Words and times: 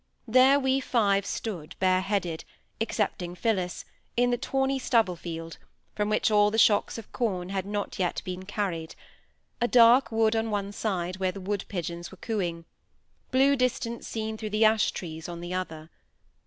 There 0.27 0.59
we 0.59 0.79
five 0.79 1.27
stood, 1.27 1.75
bareheaded, 1.79 2.43
excepting 2.79 3.35
Phillis, 3.35 3.85
in 4.17 4.31
the 4.31 4.37
tawny 4.39 4.79
stubble 4.79 5.15
field, 5.15 5.59
from 5.93 6.09
which 6.09 6.31
all 6.31 6.49
the 6.49 6.57
shocks 6.57 6.97
of 6.97 7.11
corn 7.11 7.49
had 7.49 7.67
not 7.67 7.99
yet 7.99 8.19
been 8.25 8.45
carried—a 8.45 9.67
dark 9.67 10.11
wood 10.11 10.35
on 10.35 10.49
one 10.49 10.71
side, 10.71 11.17
where 11.17 11.31
the 11.31 11.39
woodpigeons 11.39 12.09
were 12.09 12.17
cooing; 12.17 12.65
blue 13.29 13.55
distance 13.55 14.07
seen 14.07 14.37
through 14.39 14.49
the 14.49 14.65
ash 14.65 14.89
trees 14.89 15.29
on 15.29 15.39
the 15.39 15.53
other. 15.53 15.91